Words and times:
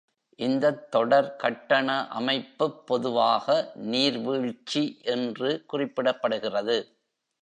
இந்தத் 0.39 0.91
தொடர் 0.91 1.35
கட்டண 1.35 1.87
அமைப்புப் 2.11 2.87
பொதுவாக 2.87 3.47
"நீர்வீழ்ச்சி" 3.91 4.83
என்று 5.07 5.51
குறிப்பிடப்படுகிறது. 5.73 6.77